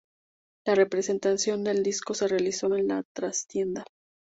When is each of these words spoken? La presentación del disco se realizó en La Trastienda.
La 0.65 0.83
presentación 0.87 1.63
del 1.63 1.83
disco 1.83 2.15
se 2.15 2.27
realizó 2.27 2.75
en 2.75 2.87
La 2.87 3.03
Trastienda. 3.13 3.83